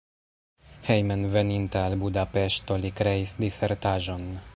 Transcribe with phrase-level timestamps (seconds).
[0.87, 4.27] Hejmenveninta al Budapeŝto li kreis disertaĵon.